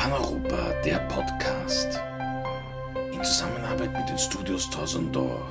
[0.00, 2.00] Paneuropa, der Podcast.
[3.12, 5.46] In Zusammenarbeit mit den Studios Tausendor.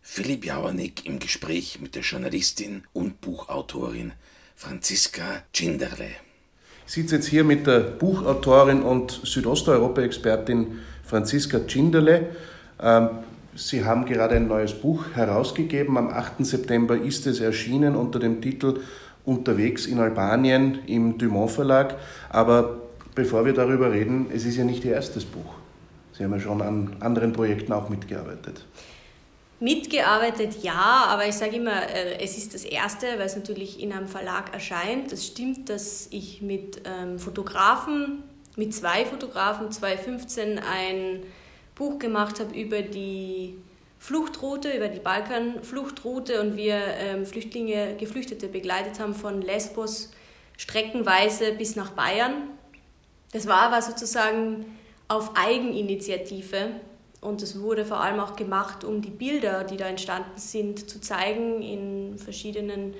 [0.00, 4.12] Philipp Jauernick im Gespräch mit der Journalistin und Buchautorin
[4.54, 6.08] Franziska Cinderle.
[6.86, 12.30] Ich sitze jetzt hier mit der Buchautorin und Südosteuropa-Expertin Franziska Cinderle.
[12.80, 13.10] Ähm,
[13.54, 15.98] Sie haben gerade ein neues Buch herausgegeben.
[15.98, 16.42] Am 8.
[16.46, 18.80] September ist es erschienen unter dem Titel
[19.26, 21.96] Unterwegs in Albanien im Dumont Verlag.
[22.30, 22.85] Aber
[23.16, 25.54] bevor wir darüber reden, es ist ja nicht Ihr erstes Buch.
[26.12, 28.64] Sie haben ja schon an anderen Projekten auch mitgearbeitet.
[29.58, 33.92] Mitgearbeitet ja, aber ich sage immer, äh, es ist das erste, weil es natürlich in
[33.92, 35.12] einem Verlag erscheint.
[35.12, 38.22] Es stimmt, dass ich mit ähm, Fotografen,
[38.56, 41.22] mit zwei Fotografen 2015 ein
[41.74, 43.56] Buch gemacht habe über die
[43.98, 50.10] Fluchtroute, über die Balkanfluchtroute und wir ähm, Flüchtlinge, Geflüchtete begleitet haben von Lesbos
[50.58, 52.55] streckenweise bis nach Bayern.
[53.32, 56.70] Das war aber sozusagen auf Eigeninitiative
[57.20, 61.00] und es wurde vor allem auch gemacht, um die Bilder, die da entstanden sind, zu
[61.00, 62.94] zeigen in verschiedenen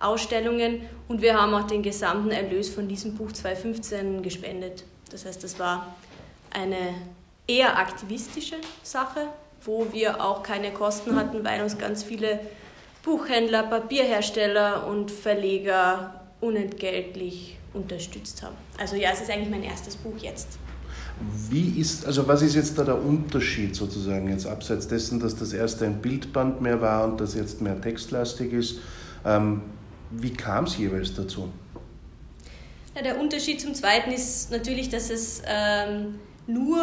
[0.00, 0.82] Ausstellungen.
[1.08, 4.84] Und wir haben auch den gesamten Erlös von diesem Buch 2015 gespendet.
[5.10, 5.94] Das heißt, das war
[6.50, 6.94] eine
[7.46, 9.28] eher aktivistische Sache,
[9.62, 12.40] wo wir auch keine Kosten hatten, weil uns ganz viele
[13.02, 18.56] Buchhändler, Papierhersteller und Verleger unentgeltlich unterstützt haben.
[18.78, 20.58] Also ja, es ist eigentlich mein erstes Buch jetzt.
[21.48, 25.52] Wie ist, also was ist jetzt da der Unterschied sozusagen, jetzt abseits dessen, dass das
[25.52, 28.80] erste ein Bildband mehr war und das jetzt mehr textlastig ist?
[29.24, 29.62] Ähm,
[30.10, 31.48] wie kam es jeweils dazu?
[32.94, 36.82] Ja, der Unterschied zum zweiten ist natürlich, dass es ähm, nur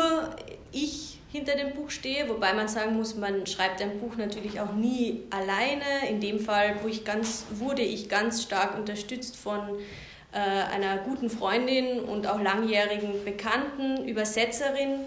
[0.72, 4.74] ich hinter dem Buch stehe, wobei man sagen muss, man schreibt ein Buch natürlich auch
[4.74, 6.08] nie alleine.
[6.10, 9.60] In dem Fall wo ich ganz, wurde ich ganz stark unterstützt von
[10.34, 15.02] äh, einer guten Freundin und auch langjährigen Bekannten, Übersetzerin,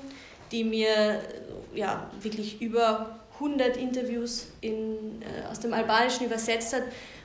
[0.53, 6.83] die mir äh, ja, wirklich über 100 Interviews in, äh, aus dem Albanischen übersetzt hat,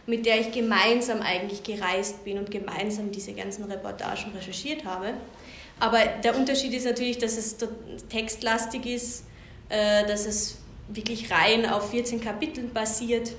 [0.08, 5.14] mit der ich gemeinsam eigentlich gereist bin und gemeinsam diese ganzen Reportagen recherchiert habe.
[5.80, 7.58] Aber der Unterschied ist natürlich, dass es
[8.10, 9.26] textlastig ist,
[9.70, 10.58] äh, dass es
[10.90, 13.32] wirklich rein auf 14 Kapiteln basiert,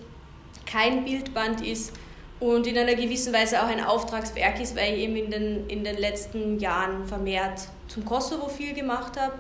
[0.65, 1.93] kein Bildband ist
[2.42, 5.84] und in einer gewissen Weise auch ein Auftragswerk ist, weil ich eben in den, in
[5.84, 9.34] den letzten Jahren vermehrt zum Kosovo viel gemacht habe,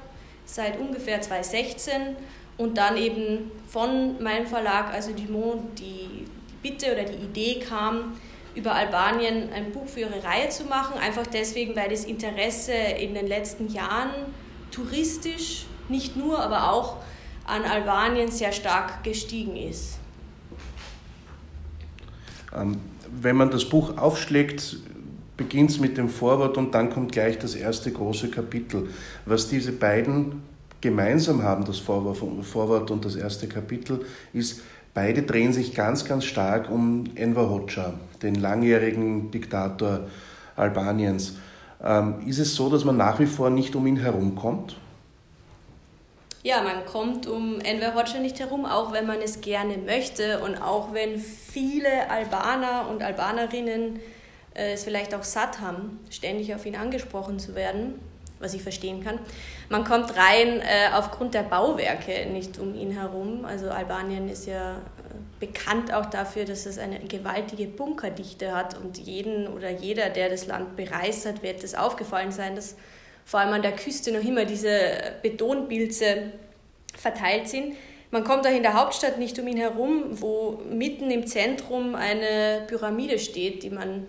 [0.44, 2.16] seit ungefähr 2016
[2.58, 8.20] und dann eben von meinem Verlag, also Dumont, die, die Bitte oder die Idee kam,
[8.54, 13.14] über Albanien ein Buch für ihre Reihe zu machen, einfach deswegen, weil das Interesse in
[13.14, 14.10] den letzten Jahren
[14.70, 16.98] touristisch, nicht nur, aber auch
[17.46, 19.98] an Albanien sehr stark gestiegen ist.
[22.54, 24.78] Ähm, wenn man das Buch aufschlägt,
[25.36, 28.88] beginnt es mit dem Vorwort und dann kommt gleich das erste große Kapitel.
[29.26, 30.42] Was diese beiden
[30.80, 34.62] gemeinsam haben, das Vorwort und das erste Kapitel, ist,
[34.94, 40.06] beide drehen sich ganz, ganz stark um Enver Hoxha, den langjährigen Diktator
[40.56, 41.36] Albaniens.
[41.82, 44.76] Ähm, ist es so, dass man nach wie vor nicht um ihn herumkommt?
[46.44, 50.60] Ja, man kommt um Enver Hoxha nicht herum, auch wenn man es gerne möchte und
[50.60, 54.00] auch wenn viele Albaner und Albanerinnen
[54.54, 58.00] äh, es vielleicht auch satt haben, ständig auf ihn angesprochen zu werden,
[58.40, 59.20] was ich verstehen kann.
[59.68, 63.44] Man kommt rein äh, aufgrund der Bauwerke nicht um ihn herum.
[63.44, 64.80] Also Albanien ist ja äh,
[65.38, 70.48] bekannt auch dafür, dass es eine gewaltige Bunkerdichte hat und jeden oder jeder, der das
[70.48, 72.74] Land bereist hat, wird es aufgefallen sein, dass
[73.24, 74.70] vor allem an der Küste noch immer diese
[75.22, 76.32] Betonpilze
[76.96, 77.74] verteilt sind.
[78.10, 82.64] Man kommt auch in der Hauptstadt nicht um ihn herum, wo mitten im Zentrum eine
[82.66, 84.06] Pyramide steht, die man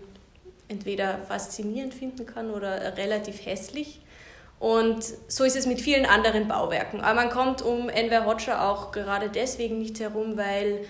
[0.67, 4.01] entweder faszinierend finden kann oder relativ hässlich.
[4.59, 7.01] Und so ist es mit vielen anderen Bauwerken.
[7.01, 10.85] Aber man kommt um Enver Hoxha auch gerade deswegen nicht herum, weil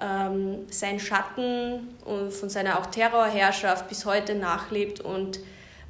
[0.00, 5.40] ähm, sein Schatten von seiner auch Terrorherrschaft bis heute nachlebt und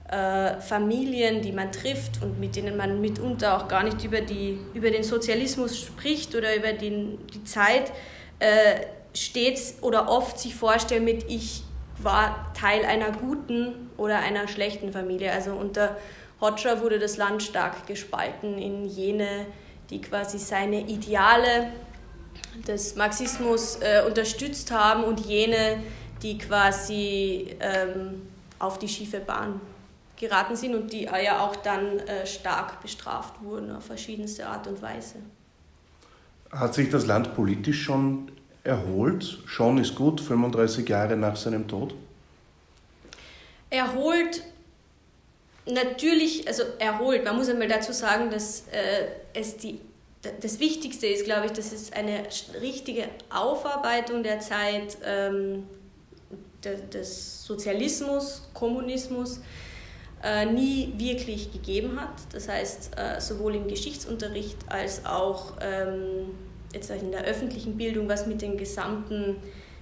[0.08, 4.58] äh, Familien, die man trifft und mit denen man mitunter auch gar nicht über, die,
[4.72, 7.92] über den Sozialismus spricht oder über den, die Zeit,
[8.38, 8.80] äh,
[9.14, 11.62] stets oder oft sich vorstellen mit, ich
[11.98, 15.32] war Teil einer guten oder einer schlechten Familie.
[15.32, 15.96] Also unter
[16.40, 19.46] Hoxha wurde das Land stark gespalten in jene,
[19.90, 21.72] die quasi seine Ideale
[22.66, 25.82] des Marxismus äh, unterstützt haben und jene,
[26.22, 28.22] die quasi ähm,
[28.58, 29.60] auf die schiefe Bahn
[30.18, 34.82] geraten sind und die ja auch dann äh, stark bestraft wurden auf verschiedenste Art und
[34.82, 35.16] Weise.
[36.50, 38.30] Hat sich das Land politisch schon
[38.64, 39.38] erholt?
[39.46, 41.94] Schon ist gut, 35 Jahre nach seinem Tod?
[43.70, 44.42] Erholt
[45.66, 47.24] natürlich, also erholt.
[47.24, 49.80] Man muss einmal dazu sagen, dass äh, es die,
[50.40, 52.24] das Wichtigste ist, glaube ich, dass es eine
[52.60, 55.64] richtige Aufarbeitung der Zeit ähm,
[56.64, 59.40] des Sozialismus, Kommunismus
[60.52, 62.14] nie wirklich gegeben hat.
[62.32, 66.34] Das heißt, äh, sowohl im Geschichtsunterricht als auch ähm,
[66.72, 69.36] jetzt in der öffentlichen Bildung, was mit den gesamten,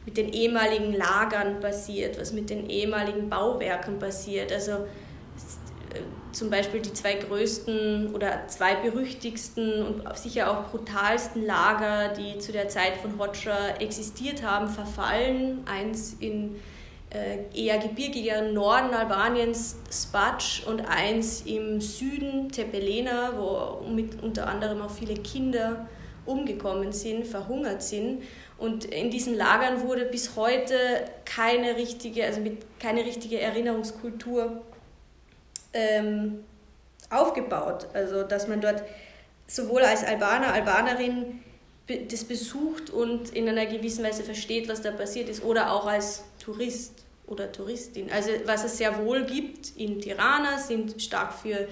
[0.05, 4.53] mit den ehemaligen Lagern passiert, was mit den ehemaligen Bauwerken passiert.
[4.53, 4.77] Also äh,
[6.33, 12.53] zum Beispiel die zwei größten oder zwei berüchtigsten und sicher auch brutalsten Lager, die zu
[12.53, 15.61] der Zeit von Hoxha existiert haben, verfallen.
[15.67, 16.59] Eins in äh,
[17.55, 24.91] eher gebirgigeren Norden Albaniens, Spac, und eins im Süden, Tepelena, wo mit unter anderem auch
[24.91, 25.87] viele Kinder
[26.25, 28.23] umgekommen sind, verhungert sind.
[28.59, 30.77] Und in diesen Lagern wurde bis heute
[31.25, 34.63] keine richtige, also mit keine richtige Erinnerungskultur
[35.73, 36.45] ähm,
[37.11, 37.87] aufgebaut.
[37.93, 38.83] Also dass man dort
[39.47, 41.43] sowohl als Albaner, Albanerin
[42.11, 46.25] das besucht und in einer gewissen Weise versteht, was da passiert ist, oder auch als
[46.41, 48.11] Tourist oder Touristin.
[48.11, 51.67] Also was es sehr wohl gibt in Tirana sind stark für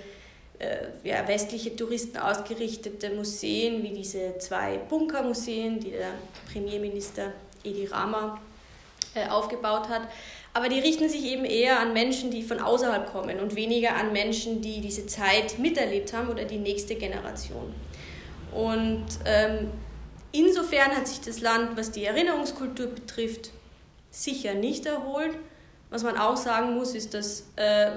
[0.58, 6.12] äh, ja, westliche Touristen ausgerichtete Museen, wie diese zwei Bunkermuseen, die der
[6.52, 7.32] Premierminister
[7.64, 8.40] Edi Rama
[9.14, 10.02] äh, aufgebaut hat.
[10.52, 14.12] Aber die richten sich eben eher an Menschen, die von außerhalb kommen und weniger an
[14.12, 17.74] Menschen, die diese Zeit miterlebt haben oder die nächste Generation.
[18.52, 19.70] Und ähm,
[20.30, 23.50] insofern hat sich das Land, was die Erinnerungskultur betrifft,
[24.14, 25.36] sicher nicht erholt.
[25.90, 27.92] Was man auch sagen muss, ist, dass äh,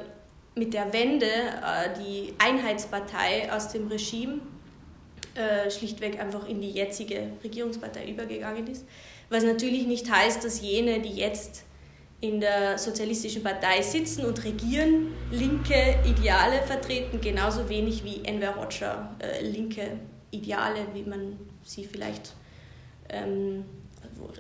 [0.56, 4.40] mit der Wende äh, die Einheitspartei aus dem Regime
[5.36, 8.86] äh, schlichtweg einfach in die jetzige Regierungspartei übergegangen ist.
[9.30, 11.64] Was natürlich nicht heißt, dass jene, die jetzt
[12.20, 19.16] in der sozialistischen Partei sitzen und regieren, linke Ideale vertreten, genauso wenig wie Enver Hoxha
[19.20, 20.00] äh, linke
[20.32, 22.34] Ideale, wie man sie vielleicht
[23.10, 23.66] ähm,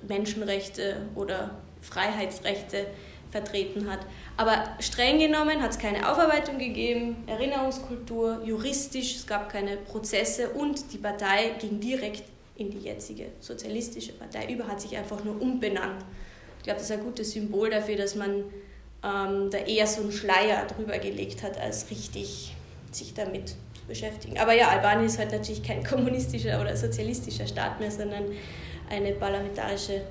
[0.08, 1.52] Menschenrechte oder
[1.90, 2.88] Freiheitsrechte
[3.32, 4.00] vertreten hat.
[4.38, 10.94] Aber streng genommen hat es keine Aufarbeitung gegeben, Erinnerungskultur, juristisch, es gab keine Prozesse und
[10.94, 12.24] die Partei ging direkt
[12.56, 16.04] in die jetzige sozialistische Partei über, hat sich einfach nur umbenannt.
[16.58, 18.44] Ich glaube, das ist ein gutes Symbol dafür, dass man
[19.04, 22.56] ähm, da eher so einen Schleier drüber gelegt hat, als richtig
[22.92, 23.56] sich damit zu
[23.88, 24.40] beschäftigen.
[24.40, 28.26] Aber ja, Albanien ist halt natürlich kein kommunistischer oder sozialistischer Staat mehr, sondern
[28.90, 30.02] eine parlamentarische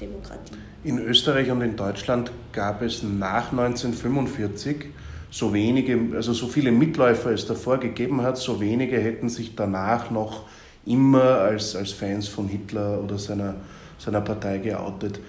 [0.00, 0.54] Demokratie.
[0.84, 4.86] In Österreich und in Deutschland gab es nach 1945
[5.30, 10.10] so wenige, also so viele Mitläufer es davor gegeben hat, so wenige hätten sich danach
[10.10, 10.46] noch
[10.86, 13.54] immer als, als Fans von Hitler oder seiner,
[13.98, 15.20] seiner Partei geoutet.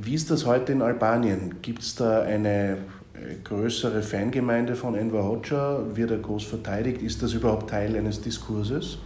[0.00, 1.56] Wie ist das heute in Albanien?
[1.62, 2.78] Gibt es da eine
[3.14, 5.80] äh, größere Fangemeinde von Enver Hoxha?
[5.94, 7.02] Wird er groß verteidigt?
[7.02, 8.98] Ist das überhaupt Teil eines Diskurses?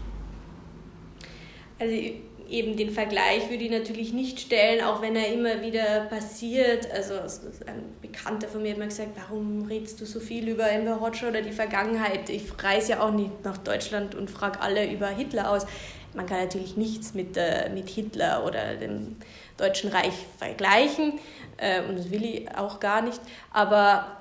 [1.79, 1.95] Also
[2.51, 6.91] eben den Vergleich würde ich natürlich nicht stellen, auch wenn er immer wieder passiert.
[6.91, 7.15] Also
[7.67, 11.29] ein Bekannter von mir hat mir gesagt, warum redest du so viel über Enver Hoxha
[11.29, 12.29] oder die Vergangenheit?
[12.29, 15.67] Ich reise ja auch nicht nach Deutschland und frage alle über Hitler aus.
[16.15, 19.17] Man kann natürlich nichts mit, äh, mit Hitler oder dem
[19.57, 21.21] Deutschen Reich vergleichen
[21.57, 23.21] äh, und das will ich auch gar nicht.
[23.53, 24.17] Aber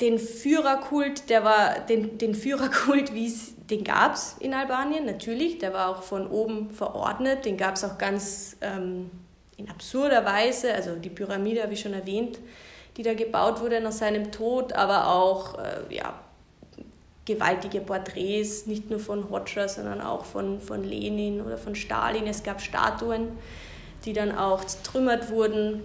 [0.00, 5.58] den Führerkult, der war, den, den Führerkult, wie es den gab es in Albanien, natürlich.
[5.58, 7.44] Der war auch von oben verordnet.
[7.44, 9.10] Den gab es auch ganz ähm,
[9.56, 10.74] in absurder Weise.
[10.74, 12.38] Also die Pyramide habe ich schon erwähnt,
[12.96, 16.14] die da gebaut wurde nach seinem Tod, aber auch äh, ja,
[17.24, 22.26] gewaltige Porträts, nicht nur von Hoxha, sondern auch von, von Lenin oder von Stalin.
[22.26, 23.28] Es gab Statuen,
[24.04, 25.84] die dann auch zertrümmert wurden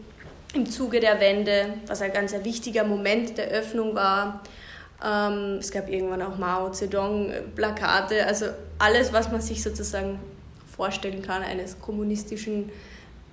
[0.56, 4.42] im Zuge der Wende, was ein ganz wichtiger Moment der Öffnung war.
[5.04, 8.48] Ähm, es gab irgendwann auch Mao Zedong-Plakate, also
[8.80, 10.20] alles, was man sich sozusagen
[10.76, 12.70] vorstellen kann, eines kommunistischen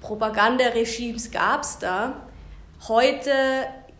[0.01, 2.15] Propagandaregimes gab es da.
[2.89, 3.31] Heute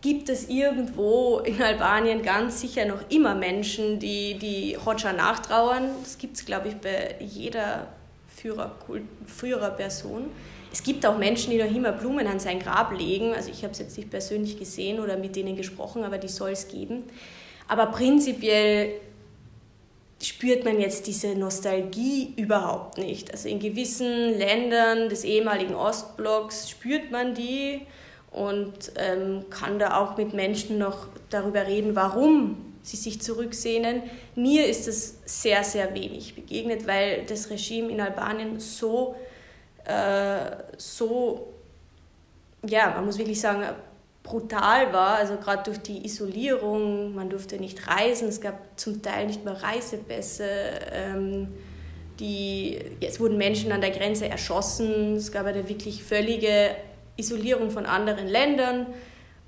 [0.01, 5.89] gibt es irgendwo in Albanien ganz sicher noch immer Menschen, die, die Hoxha nachtrauern.
[6.03, 7.87] Das gibt es, glaube ich, bei jeder
[8.27, 10.25] Führerkult, Führerperson.
[10.73, 13.33] Es gibt auch Menschen, die noch immer Blumen an sein Grab legen.
[13.33, 16.51] Also ich habe es jetzt nicht persönlich gesehen oder mit denen gesprochen, aber die soll
[16.51, 17.03] es geben.
[17.67, 18.99] Aber prinzipiell
[20.21, 23.31] spürt man jetzt diese Nostalgie überhaupt nicht.
[23.31, 27.81] Also in gewissen Ländern des ehemaligen Ostblocks spürt man die
[28.31, 34.03] und ähm, kann da auch mit Menschen noch darüber reden, warum sie sich zurücksehnen.
[34.35, 39.15] Mir ist es sehr, sehr wenig begegnet, weil das Regime in Albanien so,
[39.85, 41.53] äh, so
[42.65, 43.63] ja, man muss wirklich sagen,
[44.23, 49.27] brutal war, also gerade durch die Isolierung, man durfte nicht reisen, es gab zum Teil
[49.27, 50.45] nicht mehr Reisepässe,
[50.91, 51.49] ähm,
[52.19, 56.75] die, es wurden Menschen an der Grenze erschossen, es gab eine wirklich völlige
[57.17, 58.87] Isolierung von anderen Ländern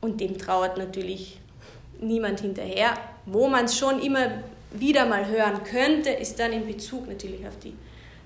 [0.02, 1.40] und dem trauert natürlich
[2.00, 2.96] niemand hinterher.
[3.26, 7.58] Wo man es schon immer wieder mal hören könnte, ist dann in Bezug natürlich auf
[7.60, 7.74] die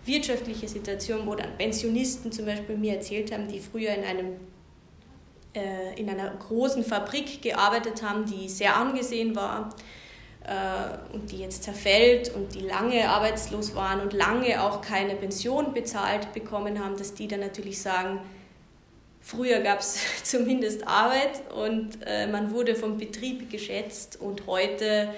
[0.06, 4.28] wirtschaftliche Situation, wo dann Pensionisten zum Beispiel mir erzählt haben, die früher in einem
[5.54, 9.70] äh, in einer großen Fabrik gearbeitet haben, die sehr angesehen war
[10.44, 15.74] äh, und die jetzt zerfällt und die lange arbeitslos waren und lange auch keine Pension
[15.74, 18.20] bezahlt bekommen haben, dass die dann natürlich sagen,
[19.22, 25.14] früher gab es zumindest Arbeit und äh, man wurde vom Betrieb geschätzt und heute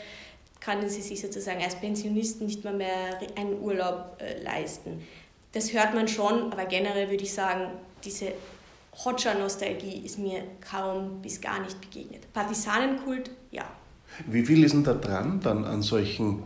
[0.59, 5.05] können sie sich sozusagen als Pensionisten nicht mehr, mehr einen Urlaub äh, leisten.
[5.53, 7.71] Das hört man schon, aber generell würde ich sagen,
[8.05, 8.31] diese
[8.93, 12.31] Hotscher-Nostalgie ist mir kaum bis gar nicht begegnet.
[12.33, 13.63] Partisanenkult, ja.
[14.27, 16.43] Wie viel ist denn da dran dann an solchen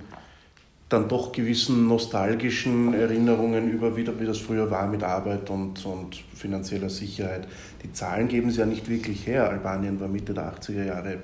[0.88, 6.16] dann doch gewissen nostalgischen Erinnerungen über, wie, wie das früher war mit Arbeit und, und
[6.36, 7.48] finanzieller Sicherheit?
[7.84, 9.50] Die Zahlen geben es ja nicht wirklich her.
[9.50, 11.18] Albanien war Mitte der 80er Jahre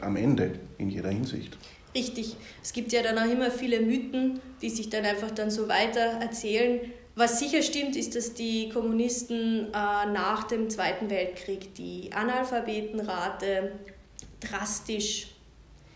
[0.00, 1.58] am Ende in jeder Hinsicht.
[1.94, 2.36] Richtig.
[2.62, 6.00] Es gibt ja dann auch immer viele Mythen, die sich dann einfach dann so weiter
[6.20, 6.80] erzählen.
[7.18, 13.72] Was sicher stimmt, ist, dass die Kommunisten äh, nach dem Zweiten Weltkrieg die Analphabetenrate
[14.38, 15.28] drastisch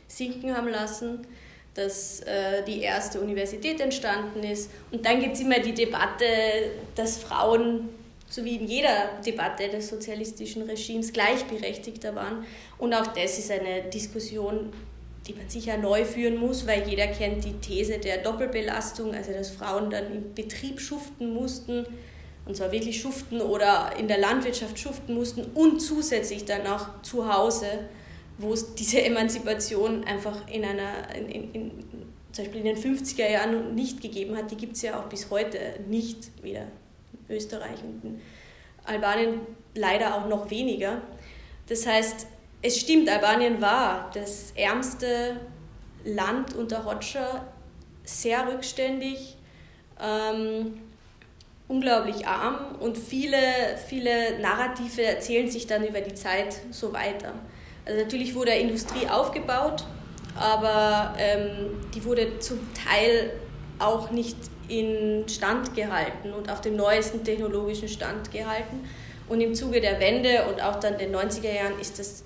[0.09, 1.27] sinken haben lassen,
[1.75, 4.71] dass äh, die erste Universität entstanden ist.
[4.91, 6.25] Und dann gibt es immer die Debatte,
[6.95, 7.91] dass Frauen,
[8.31, 12.47] so wie in jeder Debatte des sozialistischen Regimes, gleichberechtigter waren.
[12.79, 14.73] Und auch das ist eine Diskussion,
[15.27, 19.51] die man sicher neu führen muss, weil jeder kennt die These der Doppelbelastung, also dass
[19.51, 21.87] Frauen dann im Betrieb schuften mussten,
[22.47, 27.33] und zwar wirklich schuften oder in der Landwirtschaft schuften mussten und zusätzlich dann auch zu
[27.33, 27.67] Hause,
[28.39, 31.71] wo es diese Emanzipation einfach in einer, in, in, in,
[32.33, 35.31] zum Beispiel in den 50er Jahren nicht gegeben hat, die gibt es ja auch bis
[35.31, 35.59] heute
[35.89, 36.67] nicht, weder
[37.13, 38.21] in Österreich und in
[38.85, 39.41] Albanien
[39.75, 41.03] leider auch noch weniger.
[41.69, 42.27] Das heißt,
[42.63, 45.37] es stimmt, Albanien war das ärmste
[46.05, 47.47] Land unter Hoxha,
[48.05, 49.37] sehr rückständig,
[50.01, 50.81] ähm,
[51.69, 53.37] unglaublich arm und viele,
[53.87, 57.33] viele Narrative erzählen sich dann über die Zeit so weiter.
[57.87, 59.85] Also natürlich wurde Industrie aufgebaut,
[60.39, 63.33] aber ähm, die wurde zum Teil
[63.79, 64.37] auch nicht
[64.69, 68.85] in Stand gehalten und auf dem neuesten technologischen Stand gehalten.
[69.29, 72.25] Und im Zuge der Wende und auch dann den 90er Jahren ist das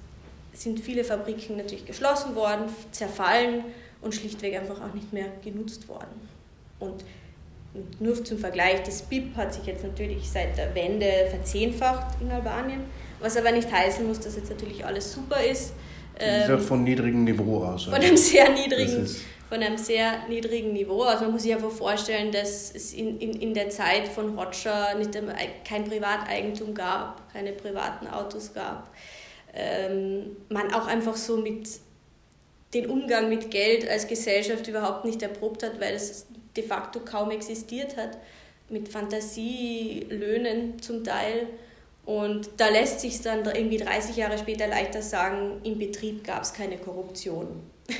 [0.54, 3.64] sind viele Fabriken natürlich geschlossen worden, zerfallen
[4.00, 6.28] und schlichtweg einfach auch nicht mehr genutzt worden.
[6.78, 7.04] Und
[7.99, 12.82] nur zum Vergleich, das BIP hat sich jetzt natürlich seit der Wende verzehnfacht in Albanien,
[13.20, 15.73] was aber nicht heißen muss, dass jetzt natürlich alles super ist.
[16.16, 17.84] Das ähm, von niedrigem Niveau aus.
[17.84, 19.08] Von einem sehr niedrigen,
[19.49, 21.02] von einem sehr niedrigen Niveau.
[21.02, 24.94] Also man muss sich einfach vorstellen, dass es in, in, in der Zeit von Hoxha
[24.94, 25.11] nicht
[25.68, 28.88] kein Privateigentum gab, keine privaten Autos gab
[29.54, 31.68] ähm, man auch einfach so mit
[32.75, 37.30] den Umgang mit Geld als Gesellschaft überhaupt nicht erprobt hat, weil es de facto kaum
[37.30, 38.18] existiert hat,
[38.68, 41.46] mit Fantasielöhnen zum Teil.
[42.04, 46.52] Und da lässt sich dann irgendwie 30 Jahre später leichter sagen, im Betrieb gab es
[46.52, 47.46] keine Korruption.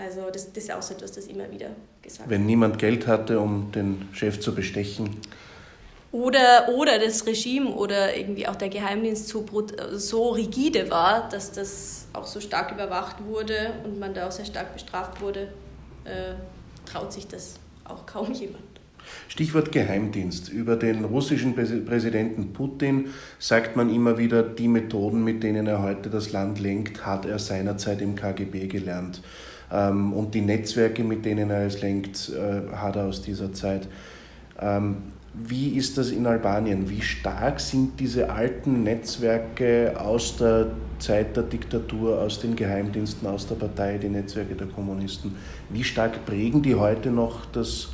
[0.00, 2.30] Also das, das ist auch so etwas, das immer wieder gesagt wird.
[2.30, 5.16] Wenn niemand Geld hatte, um den Chef zu bestechen,
[6.10, 9.44] oder, oder das Regime oder irgendwie auch der Geheimdienst so,
[9.92, 14.46] so rigide war, dass das auch so stark überwacht wurde und man da auch sehr
[14.46, 15.52] stark bestraft wurde,
[16.04, 16.34] äh,
[16.86, 18.64] traut sich das auch kaum jemand.
[19.28, 20.48] Stichwort Geheimdienst.
[20.48, 26.10] Über den russischen Präsidenten Putin sagt man immer wieder, die Methoden, mit denen er heute
[26.10, 29.22] das Land lenkt, hat er seinerzeit im KGB gelernt.
[29.70, 33.88] Ähm, und die Netzwerke, mit denen er es lenkt, äh, hat er aus dieser Zeit.
[35.34, 36.88] Wie ist das in Albanien?
[36.88, 43.46] Wie stark sind diese alten Netzwerke aus der Zeit der Diktatur, aus den Geheimdiensten, aus
[43.46, 45.36] der Partei, die Netzwerke der Kommunisten?
[45.68, 47.90] Wie stark prägen die heute noch das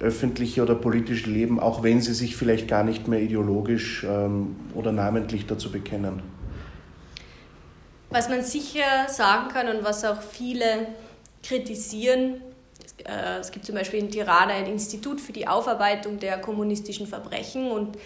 [0.00, 4.90] öffentliche oder politische Leben, auch wenn sie sich vielleicht gar nicht mehr ideologisch ähm, oder
[4.90, 6.22] namentlich dazu bekennen?
[8.10, 10.88] Was man sicher sagen kann und was auch viele
[11.42, 12.42] kritisieren,
[13.04, 17.70] äh, es gibt zum Beispiel in Tirana ein Institut für die Aufarbeitung der kommunistischen Verbrechen
[17.70, 17.96] und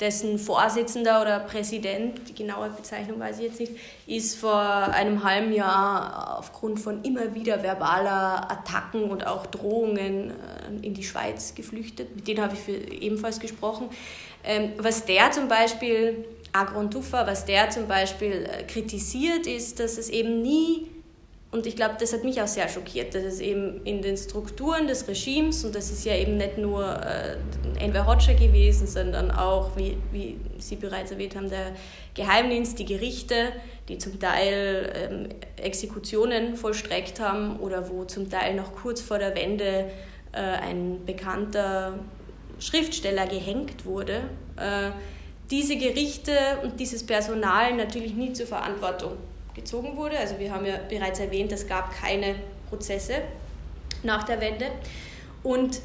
[0.00, 3.72] dessen Vorsitzender oder Präsident, die genaue Bezeichnung weiß ich jetzt nicht,
[4.06, 10.86] ist vor einem halben Jahr aufgrund von immer wieder verbaler Attacken und auch Drohungen äh,
[10.86, 12.14] in die Schweiz geflüchtet.
[12.14, 13.88] Mit denen habe ich ebenfalls gesprochen.
[14.44, 19.98] Ähm, was der zum Beispiel Agron Tuffa, was der zum Beispiel äh, kritisiert, ist, dass
[19.98, 20.88] es eben nie
[21.56, 24.86] und ich glaube, das hat mich auch sehr schockiert, dass es eben in den Strukturen
[24.86, 27.36] des Regimes, und das ist ja eben nicht nur äh,
[27.82, 31.74] Enver Hoxha gewesen, sondern auch, wie, wie Sie bereits erwähnt haben, der
[32.12, 33.52] Geheimdienst, die Gerichte,
[33.88, 39.34] die zum Teil ähm, Exekutionen vollstreckt haben oder wo zum Teil noch kurz vor der
[39.34, 39.90] Wende
[40.32, 41.98] äh, ein bekannter
[42.58, 44.24] Schriftsteller gehängt wurde.
[44.56, 44.90] Äh,
[45.50, 46.32] diese Gerichte
[46.62, 49.12] und dieses Personal natürlich nie zur Verantwortung
[49.56, 50.16] gezogen wurde.
[50.18, 52.36] Also wir haben ja bereits erwähnt, es gab keine
[52.68, 53.22] Prozesse
[54.04, 54.66] nach der Wende.
[55.42, 55.80] Und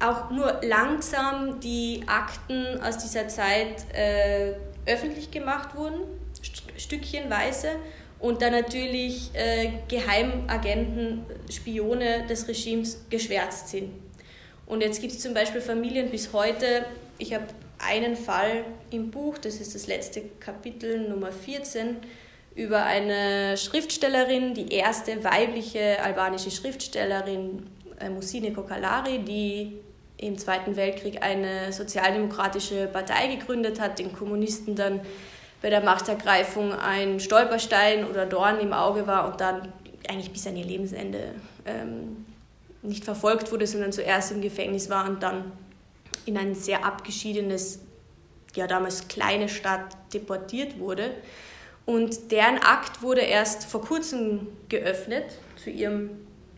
[0.00, 6.00] auch nur langsam die Akten aus dieser Zeit äh, öffentlich gemacht wurden,
[6.42, 7.76] st stückchenweise.
[8.18, 13.90] Und dann natürlich äh, Geheimagenten, Spione des Regimes geschwärzt sind.
[14.66, 16.84] Und jetzt gibt es zum Beispiel Familien bis heute,
[17.18, 17.46] ich habe
[17.78, 21.96] einen Fall im Buch, das ist das letzte Kapitel Nummer 14,
[22.54, 27.66] über eine Schriftstellerin, die erste weibliche albanische Schriftstellerin,
[27.98, 29.80] äh, Musine Kokalari, die
[30.18, 35.00] im Zweiten Weltkrieg eine sozialdemokratische Partei gegründet hat, den Kommunisten dann
[35.60, 39.72] bei der Machtergreifung ein Stolperstein oder Dorn im Auge war und dann
[40.08, 42.24] eigentlich bis an ihr Lebensende ähm,
[42.82, 45.52] nicht verfolgt wurde, sondern zuerst im Gefängnis war und dann
[46.26, 47.80] in ein sehr abgeschiedenes,
[48.54, 51.12] ja damals kleine Stadt deportiert wurde.
[51.84, 55.24] Und deren Akt wurde erst vor kurzem geöffnet
[55.56, 56.10] zu ihrem,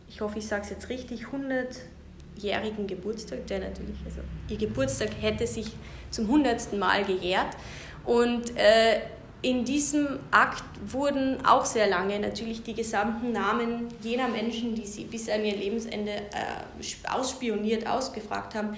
[0.08, 5.46] ich hoffe, ich sage es jetzt richtig, 100-jährigen Geburtstag, der natürlich, also ihr Geburtstag hätte
[5.46, 5.72] sich
[6.10, 6.74] zum 100.
[6.74, 7.56] Mal gejährt.
[8.04, 9.00] Und äh,
[9.40, 15.04] in diesem Akt wurden auch sehr lange natürlich die gesamten Namen jener Menschen, die sie
[15.04, 18.76] bis an ihr Lebensende äh, ausspioniert, ausgefragt haben,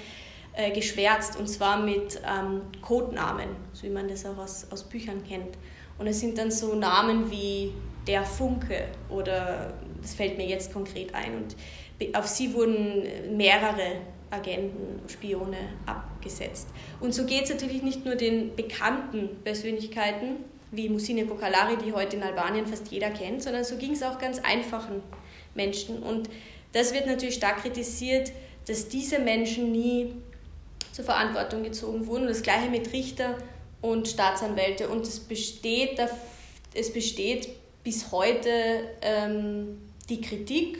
[0.55, 1.39] äh, geschwärzt.
[1.39, 5.57] Und zwar mit ähm, Codenamen, so wie man das auch aus, aus Büchern kennt.
[5.99, 7.73] Und es sind dann so Namen wie
[8.07, 11.37] der Funke oder das fällt mir jetzt konkret ein.
[11.37, 11.57] Und
[12.17, 15.57] auf sie wurden mehrere Agenten, Spione
[15.87, 16.69] abgesetzt.
[17.01, 22.17] Und so geht es natürlich nicht nur den bekannten Persönlichkeiten wie Musine Kokalari, die heute
[22.17, 25.03] in Albanien fast jeder kennt, sondern so ging es auch ganz einfachen
[25.55, 26.03] Menschen.
[26.03, 26.29] Und
[26.73, 28.33] das wird natürlich stark kritisiert,
[28.67, 30.15] dass diese Menschen nie
[30.93, 32.23] zur Verantwortung gezogen wurden.
[32.23, 33.37] Und das gleiche mit Richter
[33.81, 34.89] und Staatsanwälte.
[34.89, 36.01] Und es besteht,
[36.75, 37.49] es besteht
[37.85, 38.51] bis heute
[39.03, 40.79] ähm, die Kritik,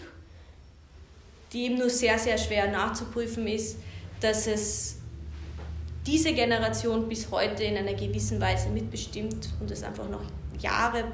[1.53, 3.79] die eben nur sehr, sehr schwer nachzuprüfen ist,
[4.21, 4.97] dass es
[6.07, 10.23] diese Generation bis heute in einer gewissen Weise mitbestimmt und es einfach noch
[10.61, 11.05] Jahre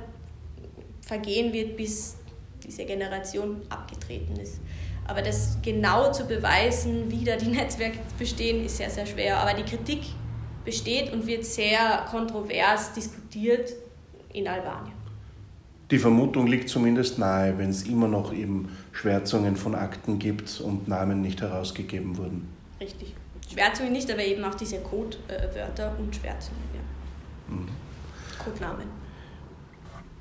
[1.00, 2.16] vergehen wird, bis
[2.62, 4.60] diese Generation abgetreten ist.
[5.06, 9.38] Aber das genau zu beweisen, wie da die Netzwerke bestehen, ist sehr, sehr schwer.
[9.38, 10.00] Aber die Kritik
[10.64, 13.72] besteht und wird sehr kontrovers diskutiert
[14.32, 15.02] in Albanien.
[15.90, 20.88] Die Vermutung liegt zumindest nahe, wenn es immer noch eben Schwärzungen von Akten gibt und
[20.88, 22.48] Namen nicht herausgegeben wurden.
[22.80, 23.14] Richtig.
[23.52, 26.62] Schwärzungen nicht, aber eben auch diese Codewörter und Schwärzungen.
[26.72, 27.54] Ja.
[27.54, 27.68] Mhm.
[28.42, 29.02] Codenamen.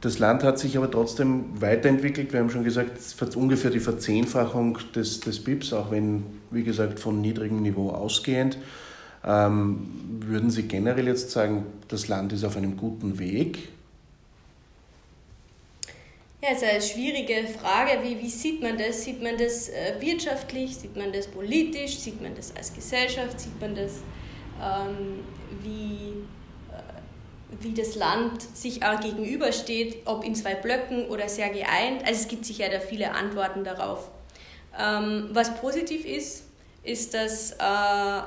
[0.01, 2.34] Das Land hat sich aber trotzdem weiterentwickelt.
[2.34, 2.91] Wir haben schon gesagt,
[3.36, 8.58] ungefähr die Verzehnfachung des, des BIPs, auch wenn, wie gesagt, von niedrigem Niveau ausgehend.
[9.24, 13.70] Ähm, würden Sie generell jetzt sagen, das Land ist auf einem guten Weg?
[16.44, 18.00] Ja, es ist eine schwierige Frage.
[18.02, 19.04] Wie, wie sieht man das?
[19.04, 20.76] Sieht man das äh, wirtschaftlich?
[20.76, 22.00] Sieht man das politisch?
[22.00, 23.40] Sieht man das als Gesellschaft?
[23.40, 23.98] Sieht man das,
[24.60, 25.20] ähm,
[25.62, 26.14] wie,
[26.72, 32.02] äh, wie das Land sich auch gegenübersteht, ob in zwei Blöcken oder sehr geeint?
[32.08, 34.10] Also es gibt sicher da viele Antworten darauf.
[34.80, 36.46] Ähm, was positiv ist,
[36.84, 38.22] ist, dass äh,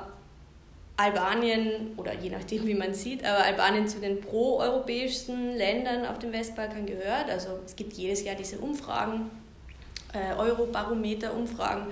[0.97, 6.33] Albanien, oder je nachdem, wie man sieht, aber Albanien zu den proeuropäischsten Ländern auf dem
[6.33, 7.29] Westbalkan gehört.
[7.31, 9.31] Also es gibt jedes Jahr diese Umfragen,
[10.13, 11.87] äh, Eurobarometer-Umfragen,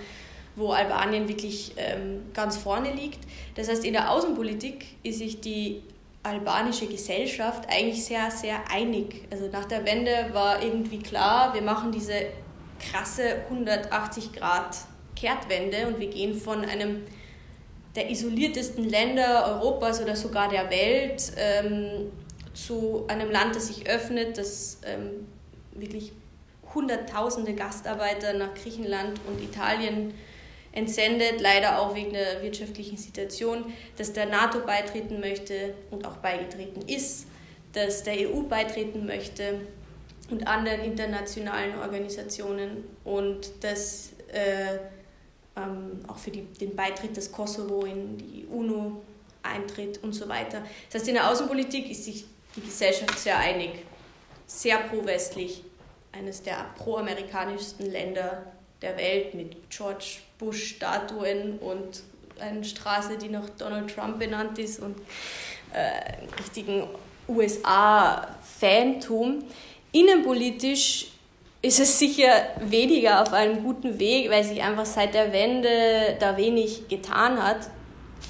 [0.55, 3.19] wo Albanien wirklich ähm, ganz vorne liegt.
[3.57, 5.83] Das heißt, in der Außenpolitik ist sich die
[6.23, 9.27] albanische Gesellschaft eigentlich sehr, sehr einig.
[9.33, 12.27] Also nach der Wende war irgendwie klar, wir machen diese
[12.79, 14.77] krasse 180 Grad
[15.17, 17.03] Kehrtwende und wir gehen von einem
[17.95, 22.11] der isoliertesten Länder Europas oder sogar der Welt ähm,
[22.55, 25.27] zu einem Land, das sich öffnet, das ähm,
[25.73, 26.13] wirklich
[26.75, 30.15] Hunderttausende Gastarbeiter nach Griechenland und Italien
[30.73, 36.81] entsendet, leider auch wegen der wirtschaftlichen Situation, dass der NATO beitreten möchte und auch beigetreten
[36.89, 37.27] ist,
[37.75, 39.61] dass der EU beitreten möchte
[40.31, 44.79] und anderen internationalen Organisationen und dass äh,
[45.57, 49.03] ähm, auch für die, den Beitritt des Kosovo in die UNO
[49.43, 50.63] eintritt und so weiter.
[50.91, 52.25] Das heißt, in der Außenpolitik ist sich
[52.57, 53.85] die Gesellschaft sehr einig,
[54.47, 55.65] sehr pro-westlich,
[56.13, 62.03] eines der pro-amerikanischsten Länder der Welt mit George Bush-Statuen und
[62.39, 64.97] einer Straße, die nach Donald Trump benannt ist und
[65.73, 66.89] äh, richtigen
[67.29, 68.35] USA-Fantum.
[69.93, 71.12] Innenpolitisch
[71.63, 72.29] ist es sicher
[72.61, 77.71] weniger auf einem guten Weg, weil sich einfach seit der Wende da wenig getan hat.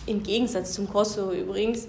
[0.04, 1.88] Im Gegensatz zum Kosovo übrigens,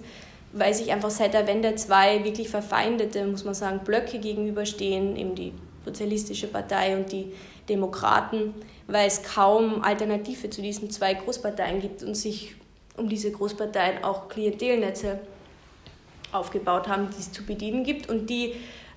[0.53, 5.35] weil sich einfach seit der Wende zwei wirklich verfeindete, muss man sagen, Blöcke gegenüberstehen, eben
[5.35, 5.53] die
[5.85, 7.33] Sozialistische Partei und die
[7.67, 8.53] Demokraten,
[8.87, 12.55] weil es kaum Alternative zu diesen zwei Großparteien gibt und sich
[12.95, 15.19] um diese Großparteien auch Klientelnetze
[16.31, 18.53] aufgebaut haben, die es zu bedienen gibt und die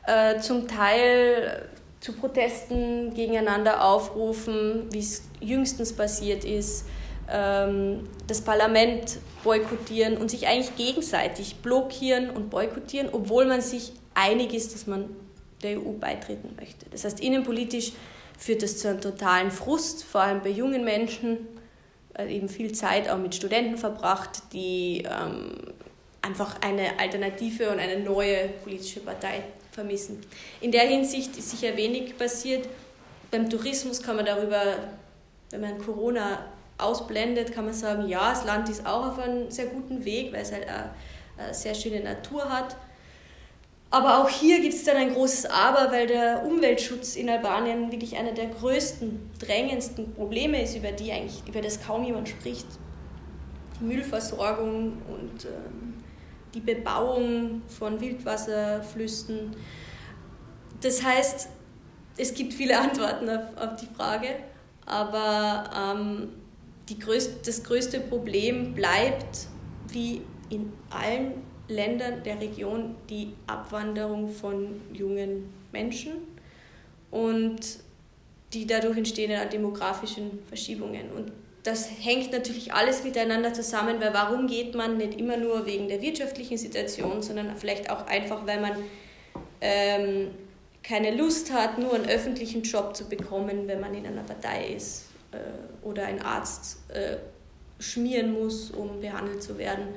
[0.07, 1.69] äh, zum Teil
[2.07, 6.87] zu Protesten gegeneinander aufrufen, wie es jüngstens passiert ist,
[7.29, 14.55] ähm, das Parlament boykottieren und sich eigentlich gegenseitig blockieren und boykottieren, obwohl man sich einig
[14.55, 15.11] ist, dass man
[15.65, 16.87] der EU beitreten möchte.
[16.91, 17.93] Das heißt, innenpolitisch
[18.39, 21.39] führt das zu einem totalen Frust, vor allem bei jungen Menschen,
[22.17, 25.57] äh, eben viel Zeit auch mit Studenten verbracht, die ähm,
[26.23, 29.43] einfach eine Alternative und eine neue politische Partei
[29.77, 30.21] vermissen.
[30.61, 32.69] In der Hinsicht ist sicher wenig passiert.
[33.31, 34.61] Beim Tourismus kann man darüber,
[35.51, 36.47] wenn man Corona
[36.79, 40.43] ausblendet, kann man sagen, ja, das Land ist auch auf einem sehr guten Weg, weil
[40.43, 40.91] es halt eine,
[41.39, 42.77] eine sehr schöne Natur hat.
[43.91, 48.17] Aber auch hier gibt es dann ein großes Aber, weil der Umweltschutz in Albanien wirklich
[48.17, 52.67] einer der größten, drängendsten Probleme ist, über die eigentlich, über das kaum jemand spricht.
[53.79, 55.96] Die Müllversorgung und ähm,
[56.55, 59.55] die Bebauung von Wildwasserflüssen.
[60.81, 61.49] Das heißt,
[62.17, 64.29] es gibt viele Antworten auf, auf die Frage,
[64.85, 66.29] aber ähm,
[66.89, 69.49] die größte, das größte Problem bleibt,
[69.89, 71.35] wie in allen
[71.69, 76.13] Ländern der Region, die Abwanderung von jungen Menschen
[77.11, 77.61] und
[78.53, 81.11] die dadurch entstehenden demografischen Verschiebungen.
[81.11, 81.33] Und
[81.67, 86.01] das hängt natürlich alles miteinander zusammen, weil warum geht man nicht immer nur wegen der
[86.01, 88.73] wirtschaftlichen Situation, sondern vielleicht auch einfach, weil man
[89.61, 90.31] ähm,
[90.85, 95.07] keine Lust hat, nur einen öffentlichen Job zu bekommen, wenn man in einer Partei ist
[95.33, 95.39] äh,
[95.85, 97.17] oder ein Arzt äh,
[97.81, 99.89] schmieren muss, um behandelt zu werden.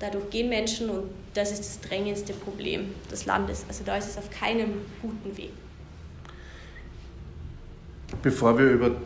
[0.00, 3.64] Dadurch gehen Menschen und das ist das drängendste Problem des Landes.
[3.68, 5.52] Also da ist es auf keinem guten Weg.
[8.20, 8.96] Bevor wir über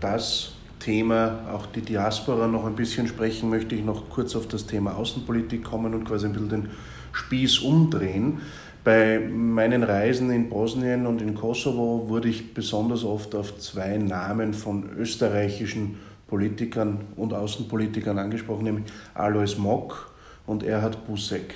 [0.00, 0.55] das
[0.86, 4.94] Thema, auch die Diaspora, noch ein bisschen sprechen, möchte ich noch kurz auf das Thema
[4.94, 6.68] Außenpolitik kommen und quasi ein bisschen den
[7.12, 8.40] Spieß umdrehen.
[8.84, 14.54] Bei meinen Reisen in Bosnien und in Kosovo wurde ich besonders oft auf zwei Namen
[14.54, 15.96] von österreichischen
[16.28, 20.12] Politikern und Außenpolitikern angesprochen, nämlich Alois Mock
[20.46, 21.52] und Erhard Busek.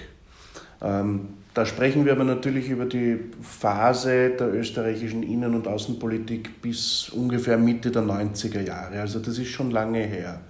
[0.83, 7.09] Ähm, da sprechen wir aber natürlich über die Phase der österreichischen Innen- und Außenpolitik bis
[7.09, 9.01] ungefähr Mitte der 90er Jahre.
[9.01, 10.41] Also das ist schon lange her.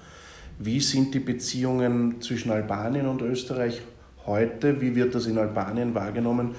[0.58, 3.80] Wie sind die Beziehungen zwischen Albanien und Österreich
[4.26, 4.78] heute?
[4.82, 6.54] Wie wird das in Albanien wahrgenommen?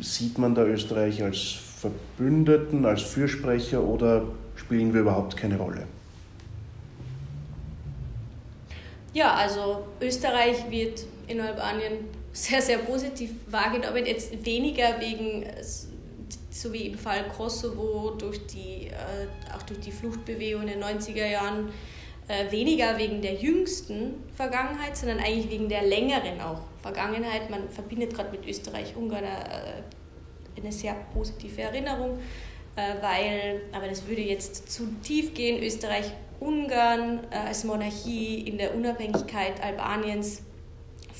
[0.00, 4.24] Sieht man da Österreich als Verbündeten, als Fürsprecher oder
[4.56, 5.86] spielen wir überhaupt keine Rolle?
[9.12, 11.98] Ja, also Österreich wird in Albanien
[12.34, 14.04] sehr, sehr positiv wahrgenommen.
[14.04, 15.46] Jetzt weniger wegen,
[16.50, 21.26] so wie im Fall Kosovo, durch die, äh, auch durch die Fluchtbewegung in den 90er
[21.26, 21.72] Jahren,
[22.26, 27.50] äh, weniger wegen der jüngsten Vergangenheit, sondern eigentlich wegen der längeren auch Vergangenheit.
[27.50, 32.18] Man verbindet gerade mit Österreich-Ungarn äh, eine sehr positive Erinnerung,
[32.76, 40.42] weil, aber das würde jetzt zu tief gehen, Österreich-Ungarn als Monarchie in der Unabhängigkeit Albaniens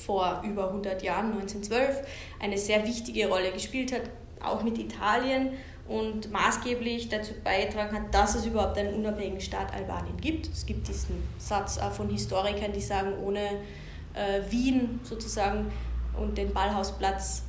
[0.05, 2.01] vor über 100 Jahren, 1912,
[2.39, 4.03] eine sehr wichtige Rolle gespielt hat,
[4.43, 5.49] auch mit Italien
[5.87, 10.47] und maßgeblich dazu beigetragen hat, dass es überhaupt einen unabhängigen Staat Albanien gibt.
[10.47, 13.39] Es gibt diesen Satz auch von Historikern, die sagen, ohne
[14.13, 15.71] äh, Wien sozusagen
[16.19, 17.43] und den Ballhausplatz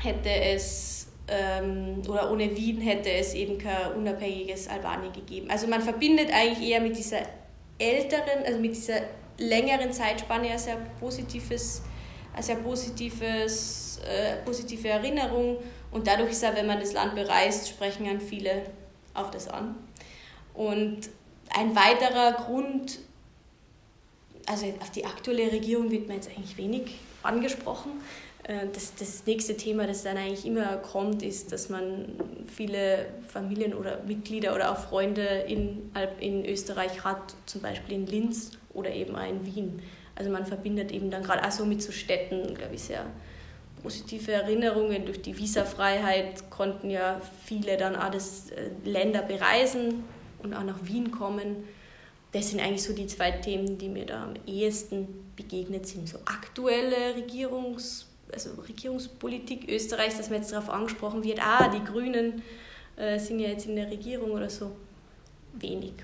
[0.00, 5.50] hätte es ähm, oder ohne Wien hätte es eben kein unabhängiges Albanien gegeben.
[5.50, 7.22] Also man verbindet eigentlich eher mit dieser
[7.78, 9.00] älteren, also mit dieser
[9.38, 11.82] längeren Zeitspanne ein sehr positives,
[12.34, 15.58] ein sehr positives, äh, positive Erinnerung
[15.90, 18.62] und dadurch ist auch, wenn man das Land bereist, sprechen dann viele
[19.14, 19.76] auf das an.
[20.54, 21.08] Und
[21.50, 22.98] ein weiterer Grund,
[24.46, 27.92] also auf die aktuelle Regierung wird man jetzt eigentlich wenig angesprochen.
[28.46, 32.06] Äh, das, das nächste Thema, das dann eigentlich immer kommt, ist, dass man
[32.46, 38.52] viele Familien oder Mitglieder oder auch Freunde in, in Österreich hat, zum Beispiel in Linz
[38.72, 39.82] oder eben auch in Wien.
[40.14, 43.04] Also man verbindet eben dann gerade auch so mit so Städten, glaube ich, sehr
[43.82, 45.04] positive Erinnerungen.
[45.04, 50.04] Durch die Visafreiheit konnten ja viele dann auch das äh, Länder bereisen
[50.42, 51.64] und auch nach Wien kommen.
[52.32, 56.08] Das sind eigentlich so die zwei Themen, die mir da am ehesten begegnet sind.
[56.08, 58.06] So aktuelle Regierungs,
[58.36, 62.42] also Regierungspolitik Österreichs, dass man jetzt darauf angesprochen wird, ah, die Grünen
[62.96, 64.72] äh, sind ja jetzt in der Regierung oder so.
[65.58, 65.94] Wenig.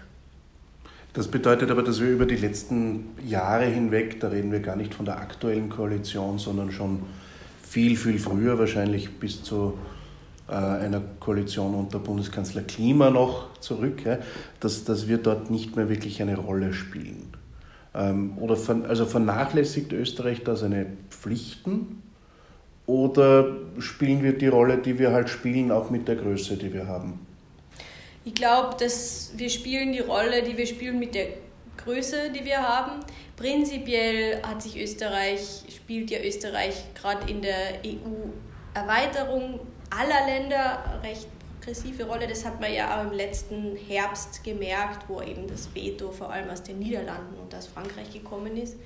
[1.12, 4.94] Das bedeutet aber, dass wir über die letzten Jahre hinweg, da reden wir gar nicht
[4.94, 7.02] von der aktuellen Koalition, sondern schon
[7.62, 9.76] viel, viel früher, wahrscheinlich bis zu
[10.48, 14.18] äh, einer Koalition unter Bundeskanzler Klima noch zurück, ja,
[14.60, 17.34] dass, dass wir dort nicht mehr wirklich eine Rolle spielen.
[17.94, 22.02] Ähm, oder von, also vernachlässigt Österreich da seine Pflichten
[22.86, 26.86] oder spielen wir die Rolle, die wir halt spielen, auch mit der Größe, die wir
[26.86, 27.24] haben?
[28.24, 31.28] Ich glaube, dass wir spielen die Rolle, die wir spielen mit der
[31.76, 33.00] Größe, die wir haben.
[33.36, 41.26] Prinzipiell hat sich Österreich, spielt ja Österreich gerade in der EU-Erweiterung aller Länder recht
[41.62, 42.26] progressive Rolle.
[42.26, 46.50] Das hat man ja auch im letzten Herbst gemerkt, wo eben das Veto vor allem
[46.50, 48.76] aus den Niederlanden und aus Frankreich gekommen ist.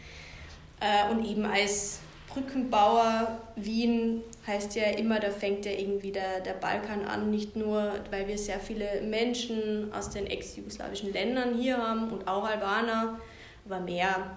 [0.80, 2.00] Äh, und eben als
[2.37, 7.94] Brückenbauer Wien heißt ja immer, da fängt ja irgendwie der, der Balkan an, nicht nur,
[8.11, 13.18] weil wir sehr viele Menschen aus den ex-jugoslawischen Ländern hier haben und auch Albaner,
[13.64, 14.37] aber mehr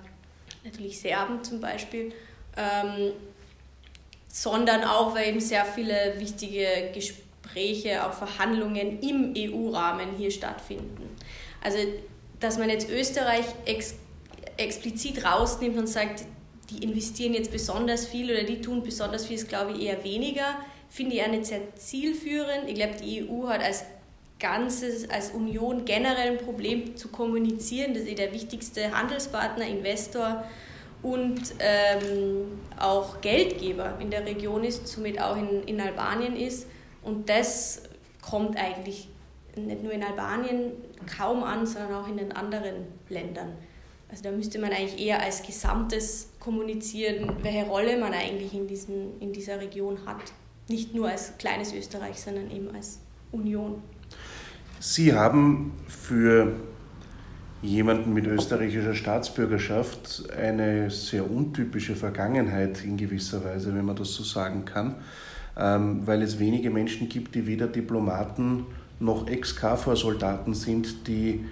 [0.64, 2.14] natürlich Serben zum Beispiel,
[2.56, 3.12] ähm,
[4.30, 11.18] sondern auch, weil eben sehr viele wichtige Gespräche, auch Verhandlungen im EU-Rahmen hier stattfinden.
[11.62, 11.80] Also,
[12.40, 13.96] dass man jetzt Österreich ex
[14.56, 16.26] explizit rausnimmt und sagt,
[16.70, 20.58] die investieren jetzt besonders viel oder die tun besonders viel, ist glaube ich eher weniger.
[20.90, 22.68] Finde ich auch nicht sehr zielführend.
[22.68, 23.86] Ich glaube, die EU hat als
[24.40, 30.46] Ganzes, als Union generell ein Problem zu kommunizieren, dass sie der wichtigste Handelspartner, Investor
[31.02, 36.68] und ähm, auch Geldgeber in der Region ist, somit auch in, in Albanien ist.
[37.04, 37.84] Und das
[38.22, 39.10] kommt eigentlich
[39.56, 40.72] nicht nur in Albanien
[41.18, 43.54] kaum an, sondern auch in den anderen Ländern.
[44.10, 49.20] Also da müsste man eigentlich eher als Gesamtes kommunizieren, welche Rolle man eigentlich in, diesen,
[49.20, 50.34] in dieser Region hat.
[50.68, 53.00] Nicht nur als kleines Österreich, sondern eben als
[53.32, 53.82] Union.
[54.80, 56.56] Sie haben für
[57.62, 64.24] jemanden mit österreichischer Staatsbürgerschaft eine sehr untypische Vergangenheit in gewisser Weise, wenn man das so
[64.24, 64.96] sagen kann,
[65.58, 68.66] ähm, weil es wenige Menschen gibt, die weder Diplomaten
[69.00, 71.46] noch Ex-KFOR-Soldaten sind, die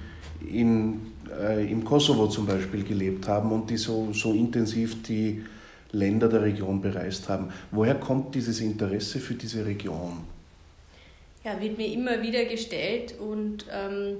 [0.47, 5.43] in äh, im Kosovo zum Beispiel gelebt haben und die so, so intensiv die
[5.91, 7.49] Länder der Region bereist haben.
[7.71, 10.17] Woher kommt dieses Interesse für diese Region?
[11.43, 14.17] Ja, wird mir immer wieder gestellt und ähm,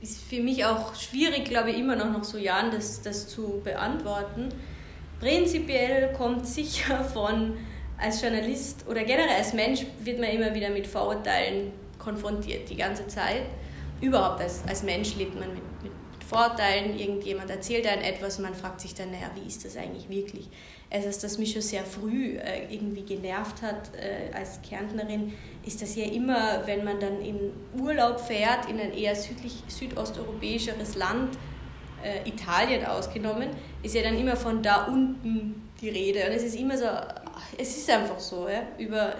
[0.00, 3.60] ist für mich auch schwierig, glaube ich, immer noch nach so Jahren das, das zu
[3.64, 4.48] beantworten.
[5.18, 7.54] Prinzipiell kommt sicher von,
[7.98, 13.06] als Journalist oder generell als Mensch wird man immer wieder mit Vorurteilen konfrontiert, die ganze
[13.06, 13.42] Zeit.
[14.00, 15.92] Überhaupt als, als Mensch lebt man mit, mit
[16.30, 16.96] Vorteilen.
[16.96, 20.48] Irgendjemand erzählt einem etwas und man fragt sich dann, naja, wie ist das eigentlich wirklich?
[20.88, 25.32] Also, dass das mich schon sehr früh äh, irgendwie genervt hat äh, als Kärntnerin,
[25.66, 30.94] ist das ja immer, wenn man dann in Urlaub fährt, in ein eher südlich, südosteuropäischeres
[30.94, 31.36] Land,
[32.04, 33.50] äh, Italien ausgenommen,
[33.82, 36.26] ist ja dann immer von da unten die Rede.
[36.26, 36.86] Und es ist immer so,
[37.58, 39.14] es ist einfach so, ja, über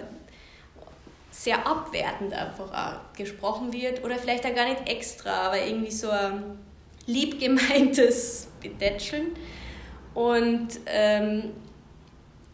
[1.29, 6.09] sehr abwertend einfach auch gesprochen wird oder vielleicht auch gar nicht extra, aber irgendwie so
[6.09, 6.70] ein
[7.11, 9.27] lieb gemeintes Betätscheln.
[10.13, 11.51] Und, ähm,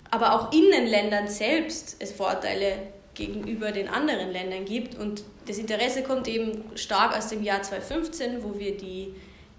[0.10, 4.96] aber auch in den Ländern selbst es Vorteile gegenüber den anderen Ländern gibt.
[4.96, 9.13] Und das Interesse kommt eben stark aus dem Jahr 2015, wo wir die,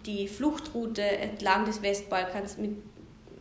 [0.06, 2.70] die Fluchtroute entlang des Westbalkans mit,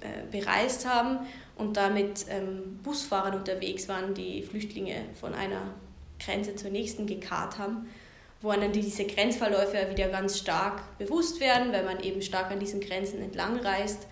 [0.02, 1.20] äh, bereist haben
[1.56, 5.74] und da mit ähm, Busfahrern unterwegs waren, die Flüchtlinge von einer
[6.20, 7.88] Grenze zur nächsten gekarrt haben
[8.42, 12.80] wo dann diese Grenzverläufe wieder ganz stark bewusst werden, weil man eben stark an diesen
[12.82, 14.08] Grenzen entlang reist.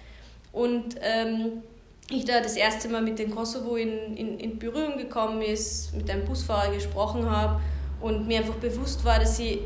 [0.51, 1.63] Und ähm,
[2.09, 6.09] ich da das erste Mal mit dem Kosovo in, in, in Berührung gekommen ist, mit
[6.09, 7.61] einem Busfahrer gesprochen habe
[8.01, 9.61] und mir einfach bewusst war, dass sie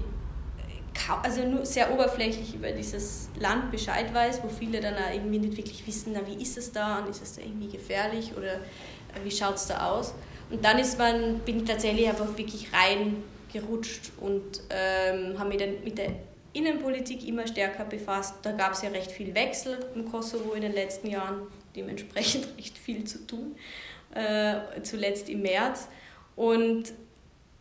[1.23, 5.57] also nur sehr oberflächlich über dieses Land Bescheid weiß, wo viele dann auch irgendwie nicht
[5.57, 9.23] wirklich wissen, na, wie ist es da und ist es da irgendwie gefährlich oder äh,
[9.23, 10.13] wie schaut es da aus.
[10.49, 15.57] Und dann ist man, bin ich tatsächlich einfach wirklich rein gerutscht und ähm, haben mich
[15.57, 16.11] dann mit der
[16.53, 18.35] Innenpolitik immer stärker befasst.
[18.41, 21.41] Da gab es ja recht viel Wechsel im Kosovo in den letzten Jahren,
[21.75, 23.55] dementsprechend recht viel zu tun,
[24.13, 25.87] äh, zuletzt im März.
[26.35, 26.93] Und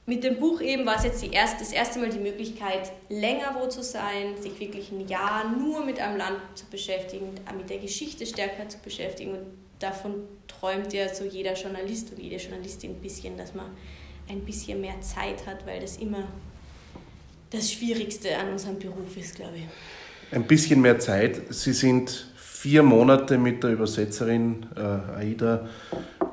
[0.07, 3.55] mit dem Buch eben war es jetzt die erste, das erste Mal die Möglichkeit, länger
[3.61, 7.77] wo zu sein, sich wirklich ein Jahr nur mit einem Land zu beschäftigen, mit der
[7.79, 9.33] Geschichte stärker zu beschäftigen.
[9.33, 9.47] Und
[9.81, 13.77] davon träumt ja so jeder Journalist und jede Journalistin ein bisschen, dass man
[14.29, 16.25] ein bisschen mehr Zeit hat, weil das immer
[17.51, 20.35] das Schwierigste an unserem Beruf ist, glaube ich.
[20.35, 21.43] Ein bisschen mehr Zeit.
[21.51, 25.69] Sie sind vier Monate mit der Übersetzerin äh, Aida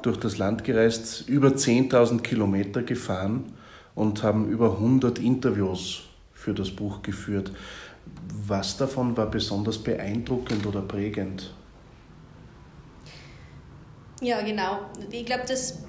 [0.01, 3.53] durch das Land gereist, über 10.000 Kilometer gefahren
[3.95, 6.03] und haben über 100 Interviews
[6.33, 7.51] für das Buch geführt.
[8.47, 11.53] Was davon war besonders beeindruckend oder prägend?
[14.21, 14.81] Ja, genau.
[15.11, 15.84] Ich glaube, das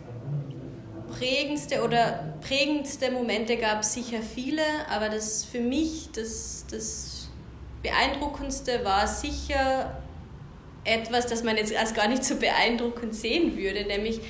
[1.18, 7.29] prägendste oder prägendste Momente gab es sicher viele, aber das für mich das, das
[7.83, 10.02] beeindruckendste war sicher
[10.85, 14.20] etwas, das man jetzt als gar nicht so beeindruckend sehen würde, nämlich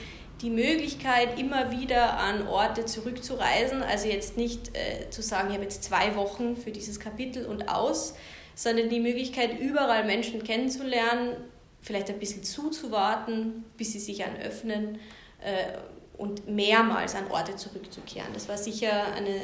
[0.42, 3.82] die Möglichkeit, immer wieder an Orte zurückzureisen.
[3.82, 7.68] Also jetzt nicht äh, zu sagen, ich habe jetzt zwei Wochen für dieses Kapitel und
[7.68, 8.14] aus,
[8.54, 11.36] sondern die Möglichkeit, überall Menschen kennenzulernen,
[11.80, 14.98] vielleicht ein bisschen zuzuwarten, bis sie sich anöffnen
[15.40, 15.78] äh,
[16.18, 18.28] und mehrmals an Orte zurückzukehren.
[18.32, 19.42] Das war sicher eine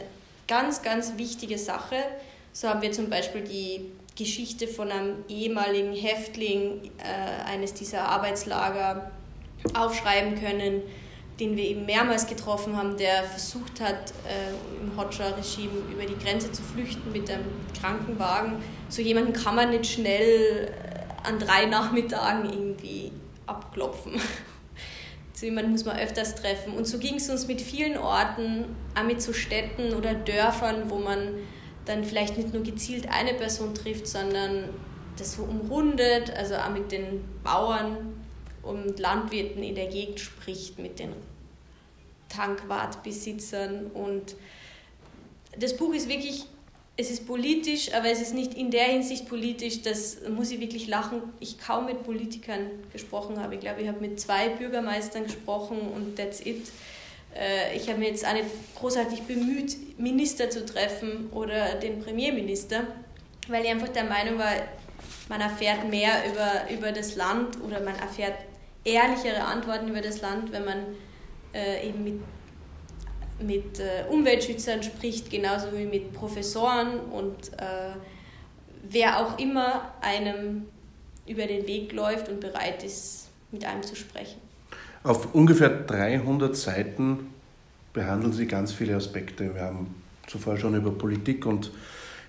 [0.48, 1.96] ganz, ganz wichtige Sache.
[2.52, 9.10] So haben wir zum Beispiel die Geschichte von einem ehemaligen Häftling äh, eines dieser Arbeitslager
[9.74, 10.82] aufschreiben können,
[11.40, 16.52] den wir eben mehrmals getroffen haben, der versucht hat, äh, im Hotscha-Regime über die Grenze
[16.52, 17.44] zu flüchten mit einem
[17.80, 18.56] Krankenwagen.
[18.88, 23.12] So jemanden kann man nicht schnell äh, an drei Nachmittagen irgendwie
[23.46, 24.20] abklopfen.
[25.42, 26.74] So jemanden muss man öfters treffen.
[26.74, 30.98] Und so ging es uns mit vielen Orten, auch mit so Städten oder Dörfern, wo
[30.98, 31.34] man
[31.84, 34.68] dann vielleicht nicht nur gezielt eine Person trifft, sondern
[35.16, 38.14] das so umrundet, also auch mit den Bauern
[38.62, 41.12] und Landwirten in der Gegend spricht, mit den
[42.28, 43.86] Tankwartbesitzern.
[43.86, 44.36] Und
[45.58, 46.46] das Buch ist wirklich,
[47.02, 50.86] es ist politisch, aber es ist nicht in der Hinsicht politisch, das muss ich wirklich
[50.86, 53.54] lachen, ich kaum mit Politikern gesprochen habe.
[53.54, 56.68] Ich glaube, ich habe mit zwei Bürgermeistern gesprochen und that's it.
[57.34, 62.86] Äh, ich habe mir jetzt auch nicht großartig bemüht, Minister zu treffen oder den Premierminister,
[63.48, 64.52] weil ich einfach der Meinung war,
[65.28, 68.34] man erfährt mehr über, über das Land oder man erfährt
[68.84, 70.78] ehrlichere Antworten über das Land, wenn man
[71.52, 72.20] äh, eben mit,
[73.42, 77.94] mit äh, Umweltschützern spricht, genauso wie mit Professoren und äh,
[78.82, 80.66] wer auch immer einem
[81.26, 84.40] über den Weg läuft und bereit ist, mit einem zu sprechen.
[85.04, 87.32] Auf ungefähr 300 Seiten
[87.92, 89.54] behandeln Sie ganz viele Aspekte.
[89.54, 89.94] Wir haben
[90.26, 91.70] zuvor schon über Politik und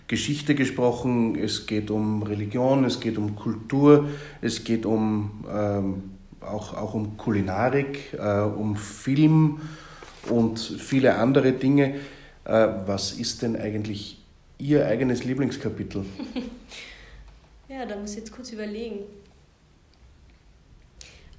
[0.08, 1.36] Geschichte gesprochen.
[1.36, 4.10] Es geht um Religion, es geht um Kultur,
[4.41, 6.04] es geht um ähm,
[6.41, 9.62] auch, auch um Kulinarik, äh, um Film
[10.30, 11.96] und viele andere Dinge.
[12.46, 14.20] Äh, was ist denn eigentlich
[14.58, 16.06] Ihr eigenes Lieblingskapitel?
[17.70, 19.00] ja, da muss ich jetzt kurz überlegen.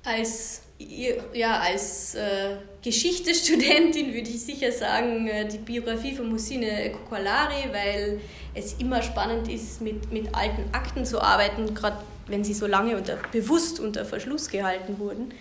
[0.03, 7.71] Als, ja, als äh, Geschichtsstudentin würde ich sicher sagen, äh, die Biografie von Musine Kokolari,
[7.73, 8.21] weil
[8.55, 12.97] es immer spannend ist, mit, mit alten Akten zu arbeiten, gerade wenn sie so lange
[12.97, 15.33] unter, bewusst unter Verschluss gehalten wurden.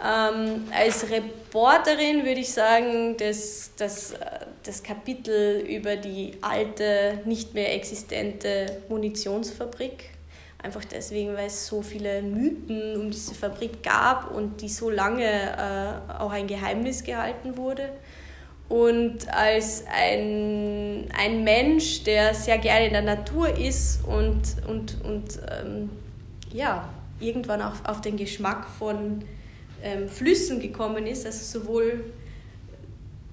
[0.00, 4.14] Ähm, als Reporterin würde ich sagen, dass, dass
[4.62, 10.10] das Kapitel über die alte, nicht mehr existente Munitionsfabrik,
[10.62, 15.24] einfach deswegen, weil es so viele Mythen um diese Fabrik gab und die so lange
[15.24, 17.90] äh, auch ein Geheimnis gehalten wurde.
[18.68, 25.40] Und als ein, ein Mensch, der sehr gerne in der Natur ist und, und, und
[25.50, 25.90] ähm,
[26.52, 26.88] ja,
[27.20, 29.24] irgendwann auch auf den Geschmack von
[29.82, 32.04] ähm, Flüssen gekommen ist, also sowohl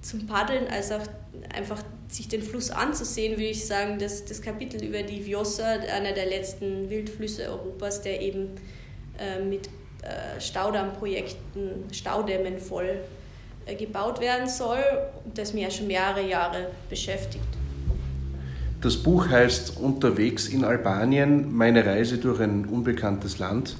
[0.02, 1.02] zum Paddeln als auch
[1.54, 6.12] einfach sich den Fluss anzusehen, würde ich sagen, dass das Kapitel über die Vjosa, einer
[6.12, 8.48] der letzten Wildflüsse Europas, der eben
[9.18, 9.68] äh, mit
[10.02, 13.00] äh, Staudammprojekten, Staudämmen voll
[13.66, 14.82] äh, gebaut werden soll,
[15.34, 17.44] das mir ja schon mehrere Jahre beschäftigt.
[18.80, 23.76] Das Buch heißt Unterwegs in Albanien, meine Reise durch ein unbekanntes Land,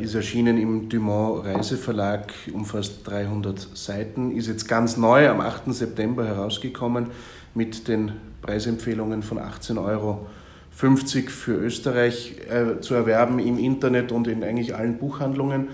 [0.00, 5.72] ist erschienen im Dumont Reiseverlag, umfasst 300 Seiten, ist jetzt ganz neu am 8.
[5.72, 7.06] September herausgekommen
[7.54, 8.12] mit den
[8.42, 10.26] Preisempfehlungen von 18 Euro
[10.72, 15.68] 50 für Österreich äh, zu erwerben im Internet und in eigentlich allen Buchhandlungen.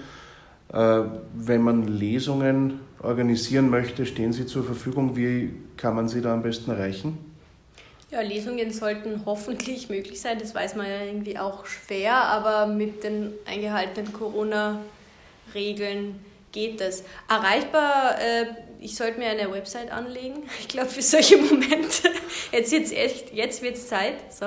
[0.72, 1.02] Äh,
[1.34, 5.16] wenn man Lesungen organisieren möchte, stehen Sie zur Verfügung.
[5.16, 7.29] Wie kann man Sie da am besten erreichen?
[8.10, 10.38] Ja, Lesungen sollten hoffentlich möglich sein.
[10.38, 17.04] Das weiß man ja irgendwie auch schwer, aber mit den eingehaltenen Corona-Regeln geht das.
[17.28, 18.46] Erreichbar äh,
[18.80, 20.42] ich sollte mir eine Website anlegen.
[20.60, 22.08] Ich glaube, für solche Momente,
[22.52, 24.32] jetzt, jetzt, echt, jetzt wird es Zeit.
[24.32, 24.46] So.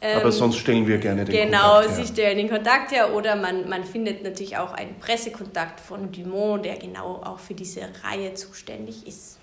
[0.00, 1.86] Ähm, Aber sonst stellen wir gerne den genau, Kontakt her.
[1.86, 6.10] Genau, Sie stellen den Kontakt her oder man, man findet natürlich auch einen Pressekontakt von
[6.10, 9.38] Dumont, der genau auch für diese Reihe zuständig ist.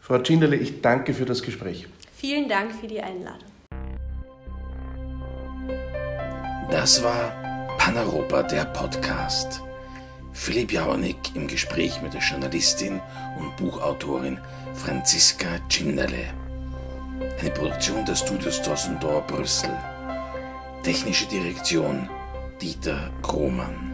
[0.00, 1.86] Frau Cinderle, ich danke für das Gespräch.
[2.20, 3.48] Vielen Dank für die Einladung.
[6.70, 7.32] Das war
[7.78, 9.62] Paneuropa, der Podcast.
[10.34, 13.00] Philipp Jauernick im Gespräch mit der Journalistin
[13.38, 14.38] und Buchautorin
[14.74, 16.34] Franziska Cinderle.
[17.40, 19.74] Eine Produktion der Studios Tossendor Brüssel.
[20.82, 22.06] Technische Direktion
[22.60, 23.89] Dieter Grohmann.